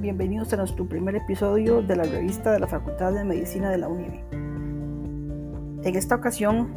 Bienvenidos 0.00 0.52
a 0.52 0.56
nuestro 0.56 0.88
primer 0.88 1.14
episodio 1.14 1.82
de 1.82 1.94
la 1.94 2.02
revista 2.02 2.50
de 2.50 2.58
la 2.58 2.66
Facultad 2.66 3.12
de 3.12 3.22
Medicina 3.22 3.70
de 3.70 3.78
la 3.78 3.86
UNIVE. 3.86 4.24
En 5.84 5.94
esta 5.94 6.16
ocasión 6.16 6.74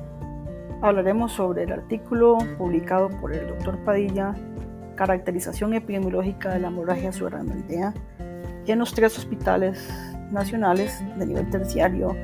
hablaremos 0.84 1.32
sobre 1.32 1.64
el 1.64 1.72
artículo 1.72 2.38
publicado 2.60 3.10
por 3.20 3.34
el 3.34 3.48
Dr. 3.48 3.84
Padilla, 3.84 4.36
Caracterización 4.96 5.74
epidemiológica 5.74 6.54
de 6.54 6.60
la 6.60 6.68
hemorragia 6.68 7.12
subaracnoidea 7.12 7.96
en 8.72 8.80
los 8.80 8.94
tres 8.94 9.18
hospitales 9.18 9.90
nacionales 10.32 11.04
de 11.18 11.26
nivel 11.26 11.50
terciario 11.50 12.16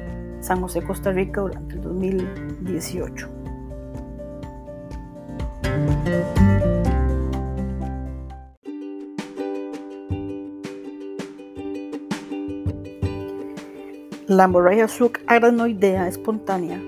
San 0.41 0.61
José, 0.61 0.81
Costa 0.83 1.11
Rica 1.11 1.41
durante 1.41 1.75
el 1.75 1.81
2018. 1.81 3.29
La 14.27 14.45
hemorragia 14.45 14.87
subaracnoidea 14.87 16.07
espontánea 16.07 16.81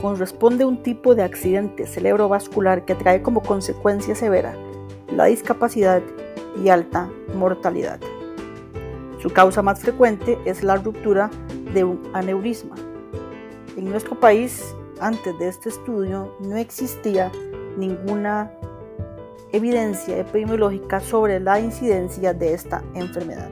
corresponde 0.00 0.64
a 0.64 0.66
un 0.66 0.82
tipo 0.82 1.14
de 1.14 1.22
accidente 1.22 1.86
cerebrovascular 1.86 2.84
que 2.86 2.94
trae 2.94 3.22
como 3.22 3.42
consecuencia 3.42 4.14
severa 4.14 4.54
la 5.14 5.26
discapacidad 5.26 6.02
y 6.62 6.68
alta 6.68 7.08
mortalidad. 7.34 8.00
Su 9.20 9.28
causa 9.30 9.60
más 9.60 9.80
frecuente 9.80 10.38
es 10.46 10.62
la 10.62 10.76
ruptura 10.76 11.30
de 11.74 11.84
un 11.84 12.00
aneurisma. 12.14 12.74
En 13.76 13.90
nuestro 13.90 14.18
país, 14.18 14.74
antes 14.98 15.38
de 15.38 15.48
este 15.48 15.68
estudio, 15.68 16.34
no 16.40 16.56
existía 16.56 17.30
ninguna 17.76 18.50
evidencia 19.52 20.18
epidemiológica 20.18 21.00
sobre 21.00 21.38
la 21.38 21.60
incidencia 21.60 22.32
de 22.32 22.54
esta 22.54 22.82
enfermedad. 22.94 23.50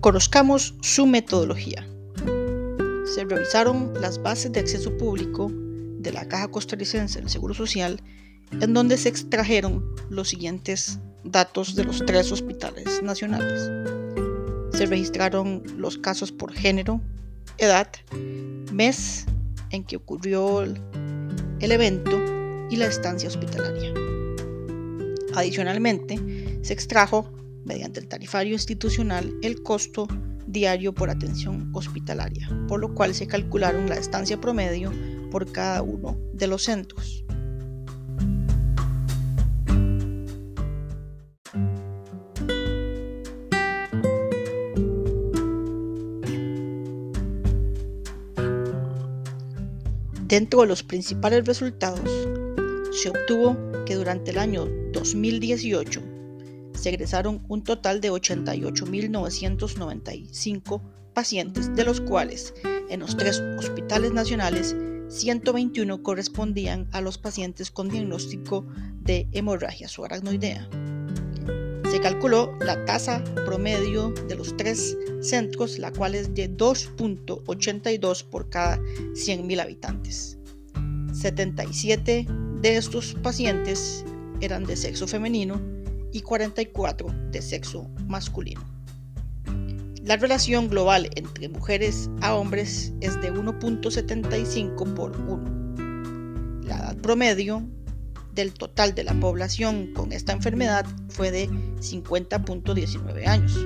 Conozcamos 0.00 0.76
su 0.80 1.06
metodología. 1.06 1.91
Se 3.14 3.24
revisaron 3.24 3.92
las 4.00 4.22
bases 4.22 4.52
de 4.52 4.60
acceso 4.60 4.96
público 4.96 5.50
de 5.52 6.12
la 6.12 6.26
Caja 6.26 6.48
Costarricense 6.48 7.20
del 7.20 7.28
Seguro 7.28 7.52
Social, 7.52 8.00
en 8.58 8.72
donde 8.72 8.96
se 8.96 9.10
extrajeron 9.10 9.84
los 10.08 10.30
siguientes 10.30 10.98
datos 11.22 11.74
de 11.74 11.84
los 11.84 12.04
tres 12.06 12.32
hospitales 12.32 13.02
nacionales. 13.02 13.70
Se 14.72 14.86
registraron 14.86 15.62
los 15.76 15.98
casos 15.98 16.32
por 16.32 16.54
género, 16.54 17.02
edad, 17.58 17.88
mes 18.72 19.26
en 19.68 19.84
que 19.84 19.96
ocurrió 19.96 20.62
el 20.62 20.80
evento 21.60 22.18
y 22.70 22.76
la 22.76 22.86
estancia 22.86 23.28
hospitalaria. 23.28 23.92
Adicionalmente, 25.34 26.18
se 26.62 26.72
extrajo 26.72 27.30
mediante 27.66 28.00
el 28.00 28.08
tarifario 28.08 28.54
institucional 28.54 29.34
el 29.42 29.62
costo 29.62 30.08
diario 30.46 30.94
por 30.94 31.10
atención 31.10 31.70
hospitalaria, 31.72 32.48
por 32.68 32.80
lo 32.80 32.94
cual 32.94 33.14
se 33.14 33.26
calcularon 33.26 33.88
la 33.88 33.96
estancia 33.96 34.40
promedio 34.40 34.92
por 35.30 35.50
cada 35.50 35.82
uno 35.82 36.18
de 36.32 36.46
los 36.46 36.62
centros. 36.64 37.24
Dentro 50.26 50.62
de 50.62 50.66
los 50.66 50.82
principales 50.82 51.44
resultados, 51.44 52.00
se 52.92 53.10
obtuvo 53.10 53.54
que 53.84 53.96
durante 53.96 54.30
el 54.30 54.38
año 54.38 54.66
2018 54.92 56.11
se 56.82 56.88
egresaron 56.88 57.44
un 57.46 57.62
total 57.62 58.00
de 58.00 58.10
88.995 58.10 60.80
pacientes, 61.14 61.76
de 61.76 61.84
los 61.84 62.00
cuales 62.00 62.54
en 62.90 62.98
los 62.98 63.16
tres 63.16 63.40
hospitales 63.56 64.12
nacionales 64.12 64.74
121 65.06 66.02
correspondían 66.02 66.88
a 66.90 67.00
los 67.00 67.18
pacientes 67.18 67.70
con 67.70 67.88
diagnóstico 67.88 68.66
de 69.00 69.28
hemorragia 69.30 69.86
subaracnoidea. 69.86 70.68
Se 71.88 72.00
calculó 72.00 72.52
la 72.60 72.84
tasa 72.84 73.22
promedio 73.46 74.12
de 74.26 74.34
los 74.34 74.56
tres 74.56 74.98
centros, 75.20 75.78
la 75.78 75.92
cual 75.92 76.16
es 76.16 76.34
de 76.34 76.50
2.82 76.50 78.24
por 78.24 78.50
cada 78.50 78.78
100.000 78.78 79.60
habitantes. 79.60 80.36
77 81.12 82.26
de 82.60 82.76
estos 82.76 83.14
pacientes 83.22 84.04
eran 84.40 84.64
de 84.64 84.74
sexo 84.74 85.06
femenino 85.06 85.60
y 86.12 86.20
44 86.20 87.08
de 87.30 87.42
sexo 87.42 87.88
masculino. 88.06 88.62
La 90.04 90.16
relación 90.16 90.68
global 90.68 91.10
entre 91.14 91.48
mujeres 91.48 92.10
a 92.20 92.34
hombres 92.34 92.92
es 93.00 93.20
de 93.20 93.32
1.75 93.32 94.94
por 94.94 95.16
1. 95.16 96.64
La 96.64 96.76
edad 96.78 96.96
promedio 96.96 97.62
del 98.34 98.52
total 98.52 98.94
de 98.94 99.04
la 99.04 99.14
población 99.14 99.92
con 99.94 100.12
esta 100.12 100.32
enfermedad 100.32 100.86
fue 101.08 101.30
de 101.30 101.48
50.19 101.48 103.26
años. 103.28 103.56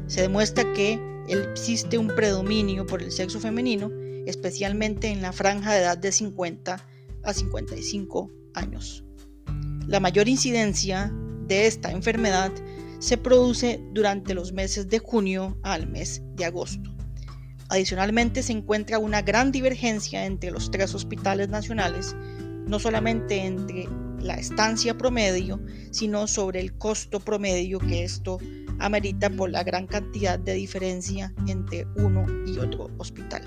Se 0.09 0.23
demuestra 0.23 0.73
que 0.73 1.01
existe 1.29 1.97
un 1.97 2.09
predominio 2.09 2.87
por 2.87 3.01
el 3.03 3.13
sexo 3.13 3.39
femenino, 3.39 3.89
especialmente 4.27 5.11
en 5.11 5.23
la 5.23 5.33
franja 5.33 5.73
de 5.73 5.83
edad 5.83 5.97
de 5.97 6.11
50 6.11 6.85
a 7.23 7.33
55 7.33 8.31
años. 8.55 9.05
La 9.87 10.01
mayor 10.01 10.29
incidencia 10.29 11.13
de 11.47 11.67
esta 11.67 11.91
enfermedad 11.91 12.53
se 12.99 13.19
produce 13.19 13.81
durante 13.93 14.33
los 14.33 14.53
meses 14.53 14.89
de 14.89 15.01
junio 15.01 15.59
al 15.63 15.89
mes 15.89 16.23
de 16.37 16.45
agosto. 16.45 16.95
Adicionalmente 17.69 18.43
se 18.43 18.53
encuentra 18.53 18.99
una 18.99 19.23
gran 19.23 19.51
divergencia 19.51 20.25
entre 20.25 20.51
los 20.51 20.71
tres 20.71 20.95
hospitales 20.95 21.49
nacionales, 21.49 22.15
no 22.67 22.79
solamente 22.79 23.45
entre 23.45 23.89
la 24.21 24.35
estancia 24.35 24.97
promedio, 24.97 25.61
sino 25.91 26.29
sobre 26.29 26.61
el 26.61 26.75
costo 26.79 27.19
promedio 27.19 27.81
que 27.81 28.05
esto 28.05 28.39
amerita 28.79 29.31
por 29.31 29.51
la 29.51 29.65
gran 29.65 29.87
cantidad 29.87 30.39
de 30.39 30.55
diferencia 30.55 31.35
entre 31.49 31.87
uno 31.97 32.25
y 32.47 32.59
otro 32.59 32.89
hospital. 32.99 33.43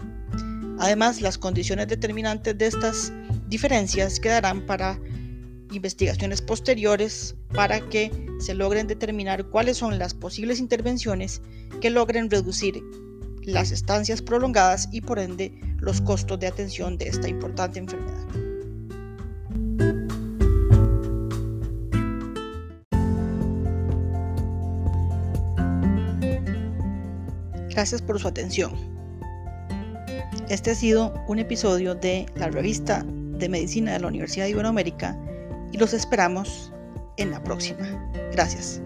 Además, 0.79 1.21
las 1.21 1.37
condiciones 1.37 1.87
determinantes 1.87 2.57
de 2.57 2.67
estas 2.67 3.13
diferencias 3.47 4.19
quedarán 4.19 4.65
para 4.65 4.99
investigaciones 5.75 6.41
posteriores 6.41 7.35
para 7.53 7.81
que 7.89 8.11
se 8.39 8.53
logren 8.53 8.87
determinar 8.87 9.45
cuáles 9.49 9.77
son 9.77 9.99
las 9.99 10.13
posibles 10.13 10.59
intervenciones 10.59 11.41
que 11.81 11.89
logren 11.89 12.29
reducir 12.29 12.81
las 13.43 13.71
estancias 13.71 14.21
prolongadas 14.21 14.89
y 14.91 15.01
por 15.01 15.19
ende 15.19 15.53
los 15.77 16.01
costos 16.01 16.39
de 16.39 16.47
atención 16.47 16.97
de 16.97 17.07
esta 17.07 17.27
importante 17.27 17.79
enfermedad. 17.79 18.25
Gracias 27.69 28.01
por 28.01 28.19
su 28.19 28.27
atención. 28.27 28.73
Este 30.49 30.71
ha 30.71 30.75
sido 30.75 31.13
un 31.27 31.39
episodio 31.39 31.93
de 31.93 32.25
la 32.35 32.47
revista 32.47 33.03
de 33.05 33.49
Medicina 33.49 33.91
de 33.93 33.99
la 33.99 34.07
Universidad 34.07 34.45
de 34.45 34.51
Iberoamérica 34.51 35.19
y 35.75 35.77
los 35.77 35.93
esperamos 35.93 36.71
en 37.17 37.31
la 37.31 37.43
próxima. 37.43 37.85
Gracias. 38.31 38.81